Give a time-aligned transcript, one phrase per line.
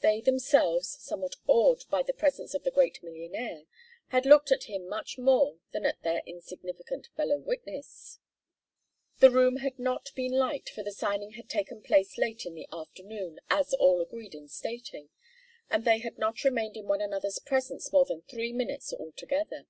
[0.00, 3.64] They themselves, somewhat awed by the presence of the great millionaire,
[4.10, 8.20] had looked at him much more than at their insignificant fellow witness.
[9.18, 12.68] The room had not been light, for the signing had taken place late in the
[12.72, 15.08] afternoon, as all agreed in stating,
[15.68, 19.66] and they had not remained in one another's presence more than three minutes altogether.